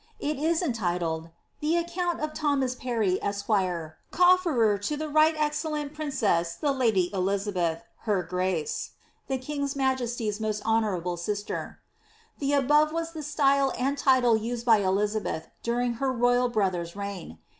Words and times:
It 0.19 0.39
is 0.39 0.63
entitled, 0.63 1.29
'^The 1.61 1.79
Account 1.79 2.21
of 2.21 2.33
Thomas 2.33 2.73
Parry, 2.73 3.19
Esq., 3.21 3.45
Cofferer 3.45 4.81
to 4.81 4.97
the 4.97 5.07
Right 5.07 5.35
Excellent 5.37 5.93
Princess 5.93 6.55
the 6.55 6.71
Lady 6.71 7.13
Elizabeth, 7.13 7.83
her 8.07 8.23
Grace, 8.23 8.93
the 9.27 9.37
King's 9.37 9.75
Majesty^s 9.75 10.41
Most 10.41 10.63
Hon 10.65 10.81
ourable 10.81 11.19
Sister." 11.19 11.81
The 12.39 12.53
above 12.53 12.91
was 12.91 13.11
the 13.11 13.21
style 13.21 13.71
and 13.77 13.95
title 13.95 14.35
used 14.35 14.65
by 14.65 14.77
Elizabeth 14.79 15.49
during 15.61 15.93
her 16.01 16.11
royal 16.11 16.49
brother's 16.49 16.95
reign. 16.95 17.37